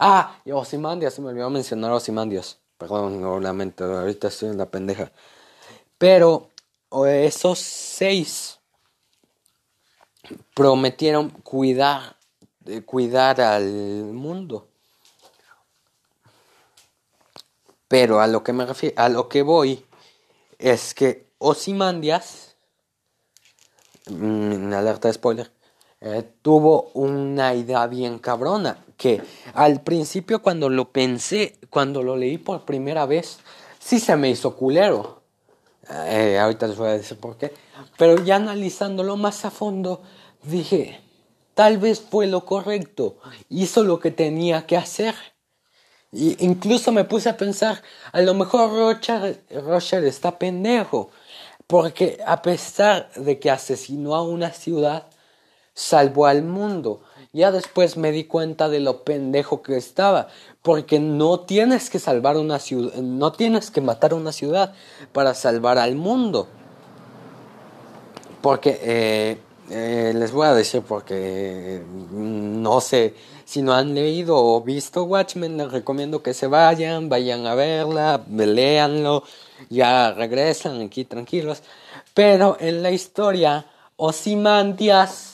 [0.00, 2.58] Ah, y Ozymandias, se me olvidó mencionar Ozymandias.
[2.76, 5.12] Perdón, obviamente, ahorita estoy en la pendeja.
[5.98, 6.50] Pero
[7.06, 8.58] esos seis
[10.54, 12.16] prometieron cuidar
[12.58, 13.64] de cuidar al
[14.12, 14.66] mundo.
[17.86, 19.86] Pero a lo que me refiero, a lo que voy
[20.58, 22.56] es que Osimandias,
[24.06, 25.61] en mm, alerta de spoiler,
[26.02, 29.22] eh, tuvo una idea bien cabrona que
[29.54, 33.38] al principio cuando lo pensé, cuando lo leí por primera vez,
[33.78, 35.22] sí se me hizo culero.
[35.90, 37.52] Eh, ahorita les voy a decir por qué.
[37.96, 40.02] Pero ya analizándolo más a fondo,
[40.42, 41.00] dije,
[41.54, 43.18] Tal vez fue lo correcto,
[43.50, 45.14] hizo lo que tenía que hacer.
[46.10, 51.10] Y incluso me puse a pensar, a lo mejor Roger, Roger está pendejo,
[51.66, 55.06] porque a pesar de que asesinó a una ciudad,
[55.74, 57.02] salvó al mundo.
[57.32, 60.28] Ya después me di cuenta de lo pendejo que estaba,
[60.60, 64.74] porque no tienes que salvar una ciudad, no tienes que matar una ciudad
[65.12, 66.46] para salvar al mundo.
[68.42, 69.38] Porque eh,
[69.70, 73.14] eh, les voy a decir porque no sé
[73.46, 78.22] si no han leído o visto Watchmen, les recomiendo que se vayan, vayan a verla,
[78.28, 79.24] leanlo,
[79.70, 81.62] ya regresan aquí tranquilos.
[82.12, 83.64] Pero en la historia,
[83.96, 85.31] Ozymandias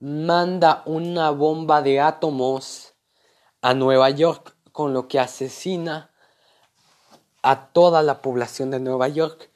[0.00, 2.94] manda una bomba de átomos
[3.60, 6.10] a Nueva York, con lo que asesina
[7.42, 9.50] a toda la población de Nueva York.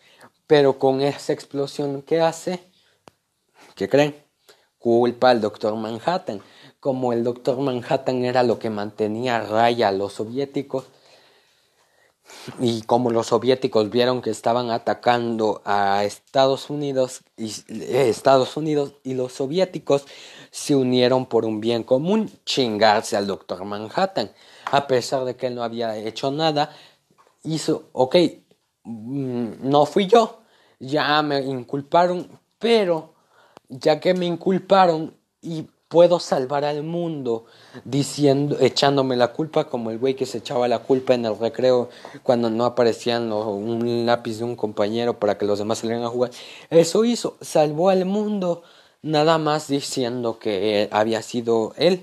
[0.47, 2.71] Pero con esa explosión que hace,
[3.75, 4.17] ¿qué creen?
[4.79, 6.43] Culpa al Doctor Manhattan.
[6.81, 10.87] Como el Doctor Manhattan era lo que mantenía a raya a los soviéticos,
[12.59, 18.95] y como los soviéticos vieron que estaban atacando a Estados Unidos y eh, Estados Unidos
[19.05, 20.05] y los soviéticos
[20.51, 24.33] se unieron por un bien común, chingarse al doctor Manhattan,
[24.71, 26.71] a pesar de que él no había hecho nada,
[27.45, 28.17] hizo, ok,
[28.85, 30.43] mm, no fui yo,
[30.79, 33.15] ya me inculparon, pero
[33.69, 37.45] ya que me inculparon y puedo salvar al mundo
[37.85, 41.91] diciendo, echándome la culpa como el güey que se echaba la culpa en el recreo
[42.23, 46.31] cuando no aparecían un lápiz de un compañero para que los demás salieran a jugar.
[46.71, 48.63] Eso hizo, salvó al mundo
[49.03, 52.03] nada más diciendo que había sido él.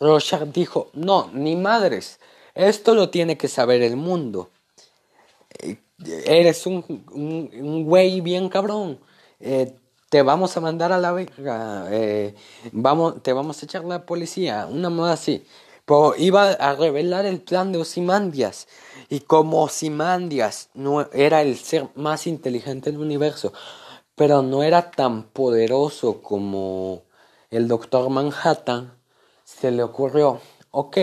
[0.00, 2.18] Rorschach dijo, no, ni madres,
[2.56, 4.50] esto lo tiene que saber el mundo.
[5.60, 5.78] Eh,
[6.26, 8.98] eres un, un, güey bien cabrón.
[9.38, 9.76] Eh,
[10.10, 12.34] te vamos a mandar a la verga, eh,
[12.72, 15.46] vamos, te vamos a echar la policía, una moda así.
[15.84, 18.68] Pero iba a revelar el plan de Osimandias.
[19.08, 23.52] Y como Osimandias no era el ser más inteligente del universo,
[24.16, 27.02] pero no era tan poderoso como
[27.50, 28.92] el Doctor Manhattan,
[29.44, 30.98] se le ocurrió, ok,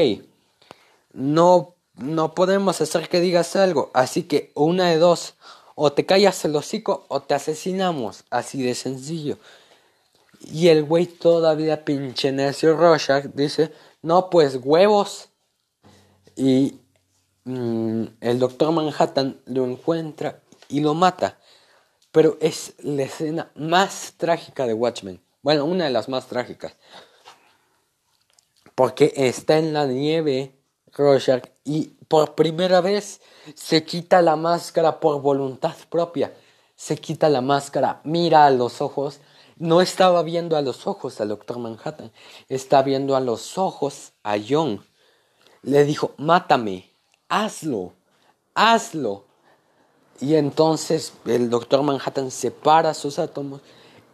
[1.14, 5.36] no, no podemos hacer que digas algo, así que una de dos,
[5.80, 9.38] o te callas el hocico o te asesinamos, así de sencillo.
[10.42, 15.30] Y el güey todavía pinche necio Rorschach dice, no pues huevos.
[16.36, 16.80] Y
[17.44, 21.38] mm, el doctor Manhattan lo encuentra y lo mata.
[22.12, 25.22] Pero es la escena más trágica de Watchmen.
[25.44, 26.76] Bueno, una de las más trágicas.
[28.74, 30.57] Porque está en la nieve
[30.98, 33.22] Rorschach y por primera vez
[33.56, 36.34] se quita la máscara por voluntad propia.
[36.76, 39.20] Se quita la máscara, mira a los ojos.
[39.58, 42.12] No estaba viendo a los ojos al doctor Manhattan,
[42.48, 44.86] está viendo a los ojos a John.
[45.64, 46.92] Le dijo, mátame,
[47.30, 47.94] hazlo,
[48.54, 49.26] hazlo.
[50.20, 53.62] Y entonces el doctor Manhattan separa sus átomos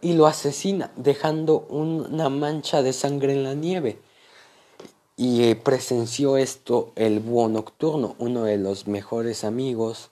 [0.00, 3.98] y lo asesina, dejando una mancha de sangre en la nieve.
[5.16, 10.10] Y presenció esto el búho nocturno, uno de los mejores amigos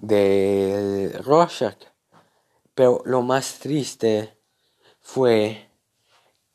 [0.00, 1.76] de Rorschach.
[2.74, 4.36] Pero lo más triste
[5.00, 5.68] fue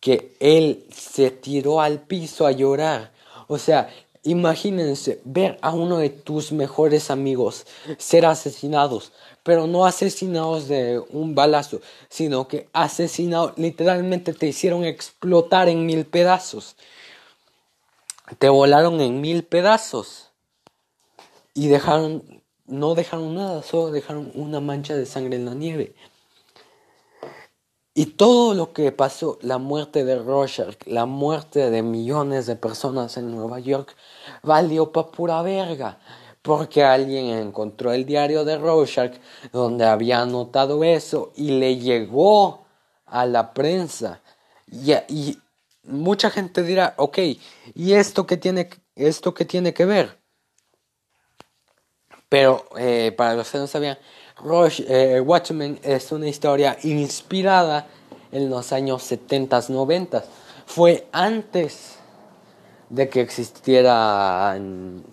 [0.01, 3.13] que él se tiró al piso a llorar.
[3.47, 3.89] O sea,
[4.23, 7.65] imagínense ver a uno de tus mejores amigos
[7.97, 11.79] ser asesinados, pero no asesinados de un balazo,
[12.09, 16.75] sino que asesinados, literalmente te hicieron explotar en mil pedazos
[18.39, 20.31] te volaron en mil pedazos
[21.53, 25.95] y dejaron, no dejaron nada, solo dejaron una mancha de sangre en la nieve.
[27.93, 33.17] Y todo lo que pasó, la muerte de Rorschach, la muerte de millones de personas
[33.17, 33.95] en Nueva York,
[34.43, 35.99] valió pa' pura verga.
[36.41, 39.13] Porque alguien encontró el diario de Rorschach
[39.51, 42.65] donde había anotado eso y le llegó
[43.05, 44.21] a la prensa.
[44.67, 45.37] Y
[45.83, 47.17] mucha gente dirá, ok,
[47.73, 50.19] ¿y esto qué tiene, esto qué tiene que ver?
[52.29, 53.97] Pero eh, para los que no sabían,
[54.87, 57.87] eh, Watchmen es una historia inspirada
[58.31, 60.23] en los años 70, 90.
[60.65, 61.97] Fue antes
[62.89, 64.57] de que existiera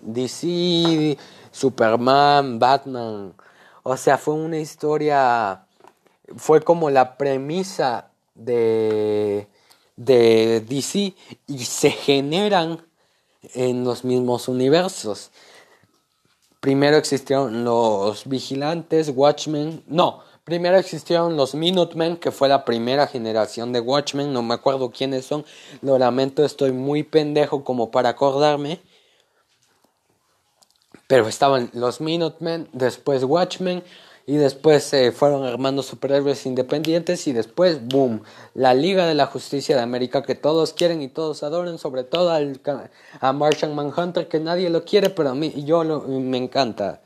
[0.01, 1.17] DC,
[1.51, 3.33] Superman, Batman.
[3.83, 5.65] O sea, fue una historia,
[6.37, 9.47] fue como la premisa de
[9.99, 11.13] de DC
[11.47, 12.81] y se generan
[13.53, 15.29] en los mismos universos.
[16.61, 23.73] Primero existieron los Vigilantes, Watchmen, no, primero existieron los Minutemen, que fue la primera generación
[23.73, 25.45] de Watchmen, no me acuerdo quiénes son,
[25.81, 28.79] lo lamento, estoy muy pendejo como para acordarme.
[31.07, 33.83] Pero estaban los Minutemen, después Watchmen,
[34.29, 38.21] y después se fueron armando superhéroes independientes y después, boom,
[38.53, 42.29] la Liga de la Justicia de América que todos quieren y todos adoran, sobre todo
[42.29, 42.61] al,
[43.21, 47.01] a Martian Manhunter que nadie lo quiere, pero a mí yo lo, me encanta.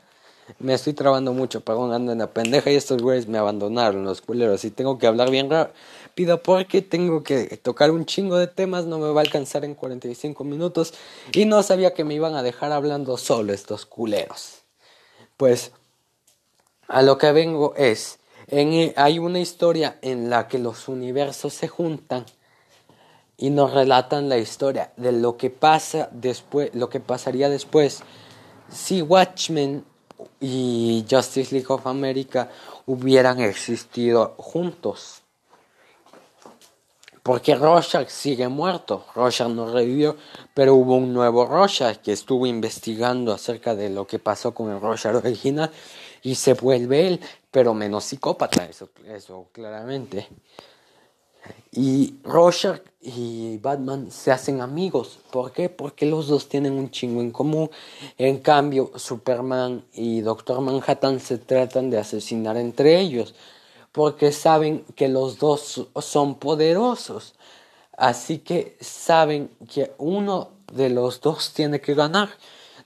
[0.58, 4.20] Me estoy trabando mucho, perdón, ando en la pendeja y estos güeyes me abandonaron, los
[4.20, 8.84] culeros, y tengo que hablar bien rápido porque tengo que tocar un chingo de temas,
[8.84, 10.92] no me va a alcanzar en 45 minutos
[11.32, 14.58] y no sabía que me iban a dejar hablando solo estos culeros.
[15.38, 15.72] Pues
[16.88, 18.18] a lo que vengo es,
[18.48, 22.26] en, hay una historia en la que los universos se juntan
[23.36, 28.02] y nos relatan la historia de lo que pasa después, lo que pasaría después
[28.70, 29.84] si Watchmen
[30.40, 32.50] y Justice League of America
[32.86, 35.22] hubieran existido juntos.
[37.22, 40.16] Porque Rorschach sigue muerto, Rorschach no revivió,
[40.52, 44.78] pero hubo un nuevo Rorschach que estuvo investigando acerca de lo que pasó con el
[44.78, 45.70] Rorschach original
[46.24, 47.20] y se vuelve él,
[47.50, 50.26] pero menos psicópata, eso, eso claramente.
[51.70, 55.18] Y Rorschach y Batman se hacen amigos.
[55.30, 55.68] ¿Por qué?
[55.68, 57.70] Porque los dos tienen un chingo en común.
[58.16, 63.34] En cambio, Superman y Doctor Manhattan se tratan de asesinar entre ellos.
[63.92, 67.34] Porque saben que los dos son poderosos.
[67.96, 72.30] Así que saben que uno de los dos tiene que ganar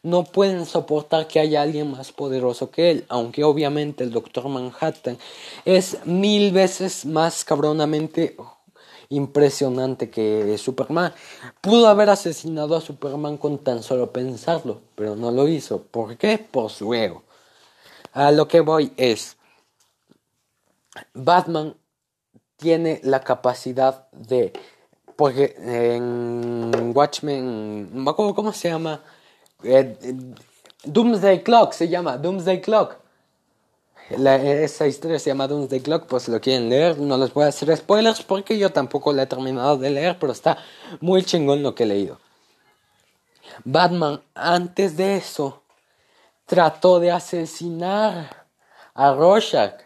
[0.03, 5.19] no pueden soportar que haya alguien más poderoso que él, aunque obviamente el Doctor Manhattan
[5.65, 8.37] es mil veces más cabronamente
[9.09, 11.13] impresionante que Superman.
[11.61, 15.83] Pudo haber asesinado a Superman con tan solo pensarlo, pero no lo hizo.
[15.83, 16.39] ¿Por qué?
[16.39, 17.23] Por su ego.
[18.13, 19.37] A lo que voy es,
[21.15, 21.75] Batman
[22.57, 24.53] tiene la capacidad de,
[25.17, 29.03] porque en Watchmen, me acuerdo cómo se llama,
[29.63, 29.97] eh,
[30.85, 32.97] Doomsday Clock se llama, Doomsday Clock.
[34.11, 37.77] esa historia se llama Doomsday Clock, pues lo quieren leer, no les voy a hacer
[37.77, 40.59] spoilers porque yo tampoco la he terminado de leer, pero está
[41.01, 42.19] muy chingón lo que he leído.
[43.65, 45.63] Batman, antes de eso,
[46.47, 48.47] trató de asesinar
[48.95, 49.83] a Rorschach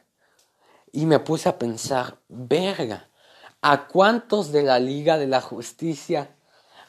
[0.93, 3.09] y me puse a pensar, verga,
[3.63, 6.37] ¿a cuántos de la Liga de la Justicia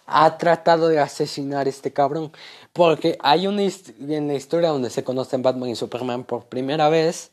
[0.05, 2.31] ha tratado de asesinar a este cabrón.
[2.73, 7.31] Porque hay una en la historia donde se conocen Batman y Superman por primera vez.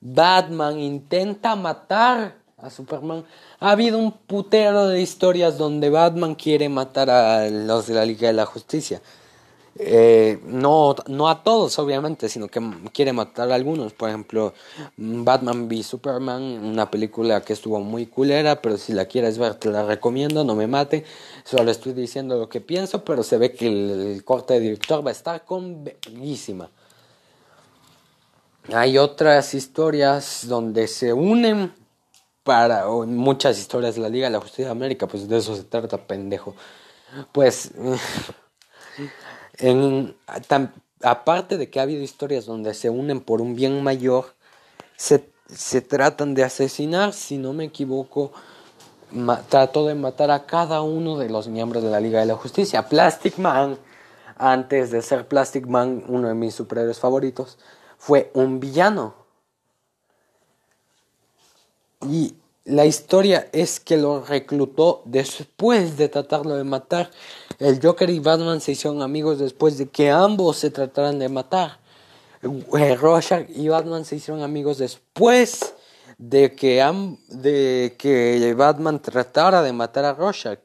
[0.00, 3.24] Batman intenta matar a Superman.
[3.60, 8.28] Ha habido un putero de historias donde Batman quiere matar a los de la Liga
[8.28, 9.00] de la Justicia.
[9.78, 12.60] Eh, no, no a todos, obviamente, sino que
[12.92, 13.92] quiere matar a algunos.
[13.92, 14.52] Por ejemplo,
[14.96, 19.70] Batman v Superman, una película que estuvo muy culera, pero si la quieres ver, te
[19.70, 21.04] la recomiendo, no me mate.
[21.44, 25.10] Solo estoy diciendo lo que pienso, pero se ve que el, corte de director va
[25.10, 25.84] a estar con
[28.72, 31.72] Hay otras historias donde se unen
[32.44, 35.64] para muchas historias de la Liga de la Justicia de América, pues de eso se
[35.64, 36.54] trata, pendejo.
[37.32, 37.70] Pues
[39.58, 40.14] En,
[41.02, 44.34] aparte de que ha habido historias donde se unen por un bien mayor,
[44.96, 48.32] se, tratan de asesinar, si no me equivoco,
[49.48, 52.88] trató de matar a cada uno de los miembros de la Liga de la Justicia.
[52.88, 53.78] Plastic Man,
[54.36, 57.58] antes de ser Plastic Man, uno de mis superhéroes favoritos,
[57.98, 59.14] fue un villano.
[62.08, 62.34] Y
[62.64, 67.10] la historia es que lo reclutó después de tratarlo de matar.
[67.58, 71.78] El Joker y Batman se hicieron amigos después de que ambos se trataran de matar.
[72.42, 75.74] Eh, Rorschach y Batman se hicieron amigos después
[76.18, 76.84] de que,
[77.28, 80.58] de que Batman tratara de matar a Rorschach.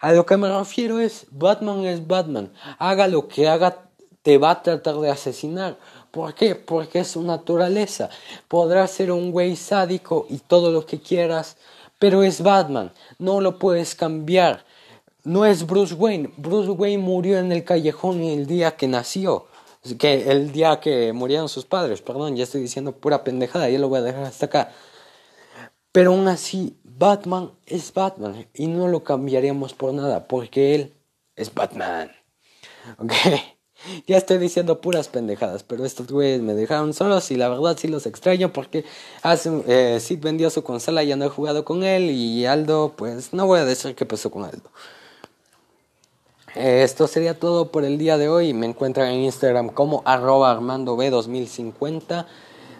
[0.00, 2.52] A lo que me refiero es, Batman es Batman.
[2.78, 3.88] Haga lo que haga,
[4.22, 5.78] te va a tratar de asesinar.
[6.10, 6.54] ¿Por qué?
[6.54, 8.10] Porque es su naturaleza.
[8.46, 11.56] Podrá ser un güey sádico y todo lo que quieras,
[11.98, 12.92] pero es Batman.
[13.18, 14.64] No lo puedes cambiar.
[15.24, 16.30] No es Bruce Wayne.
[16.36, 19.46] Bruce Wayne murió en el callejón el día que nació.
[19.98, 22.02] Que el día que murieron sus padres.
[22.02, 23.70] Perdón, ya estoy diciendo pura pendejada.
[23.70, 24.72] Ya lo voy a dejar hasta acá.
[25.92, 28.46] Pero aún así, Batman es Batman.
[28.52, 30.28] Y no lo cambiaríamos por nada.
[30.28, 30.94] Porque él
[31.36, 32.12] es Batman.
[32.98, 33.12] ¿Ok?
[34.06, 37.86] Ya estoy diciendo puras pendejadas, pero estos güeyes me dejaron solos y la verdad sí
[37.86, 38.84] los extraño porque
[39.22, 42.94] hace, eh, Sid vendió su consola y ya no he jugado con él y Aldo,
[42.96, 44.70] pues no voy a decir qué pasó con Aldo.
[46.54, 48.54] Esto sería todo por el día de hoy.
[48.54, 52.26] Me encuentran en Instagram como arroba armandob2050.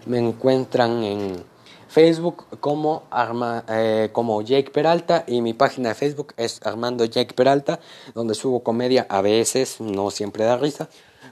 [0.07, 1.45] Me encuentran en
[1.89, 7.35] Facebook como, Arma, eh, como Jake Peralta y mi página de Facebook es Armando Jake
[7.35, 7.81] Peralta,
[8.15, 10.89] donde subo comedia a veces, no siempre da risa,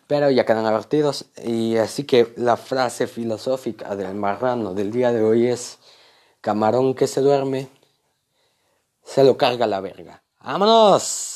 [0.08, 1.26] pero ya quedan advertidos.
[1.44, 5.78] Y así que la frase filosófica del marrano del día de hoy es,
[6.40, 7.68] camarón que se duerme,
[9.04, 10.22] se lo carga la verga.
[10.40, 11.30] ¡Vámonos!